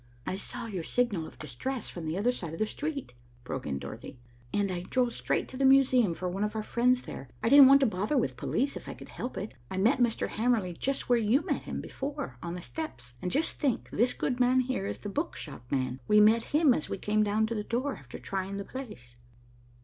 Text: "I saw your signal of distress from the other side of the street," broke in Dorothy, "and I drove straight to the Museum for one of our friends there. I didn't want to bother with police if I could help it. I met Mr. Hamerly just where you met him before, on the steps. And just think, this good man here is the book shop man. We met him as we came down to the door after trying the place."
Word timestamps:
"I 0.25 0.35
saw 0.35 0.65
your 0.65 0.81
signal 0.81 1.27
of 1.27 1.37
distress 1.37 1.87
from 1.87 2.07
the 2.07 2.17
other 2.17 2.31
side 2.31 2.53
of 2.53 2.59
the 2.59 2.65
street," 2.65 3.13
broke 3.43 3.67
in 3.67 3.77
Dorothy, 3.77 4.17
"and 4.51 4.71
I 4.71 4.81
drove 4.81 5.13
straight 5.13 5.47
to 5.49 5.57
the 5.57 5.63
Museum 5.63 6.15
for 6.15 6.27
one 6.27 6.43
of 6.43 6.55
our 6.55 6.63
friends 6.63 7.03
there. 7.03 7.29
I 7.43 7.49
didn't 7.49 7.67
want 7.67 7.81
to 7.81 7.85
bother 7.85 8.17
with 8.17 8.35
police 8.35 8.75
if 8.75 8.89
I 8.89 8.95
could 8.95 9.09
help 9.09 9.37
it. 9.37 9.53
I 9.69 9.77
met 9.77 9.99
Mr. 9.99 10.27
Hamerly 10.27 10.73
just 10.73 11.07
where 11.07 11.19
you 11.19 11.45
met 11.45 11.61
him 11.65 11.81
before, 11.81 12.39
on 12.41 12.55
the 12.55 12.63
steps. 12.63 13.13
And 13.21 13.29
just 13.29 13.59
think, 13.59 13.91
this 13.91 14.13
good 14.15 14.39
man 14.39 14.61
here 14.61 14.87
is 14.87 14.97
the 14.97 15.07
book 15.07 15.35
shop 15.35 15.71
man. 15.71 15.99
We 16.07 16.19
met 16.19 16.45
him 16.45 16.73
as 16.73 16.89
we 16.89 16.97
came 16.97 17.21
down 17.21 17.45
to 17.45 17.53
the 17.53 17.63
door 17.63 17.95
after 17.95 18.17
trying 18.17 18.57
the 18.57 18.65
place." 18.65 19.15